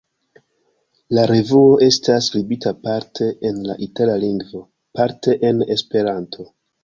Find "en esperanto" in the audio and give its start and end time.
5.51-6.49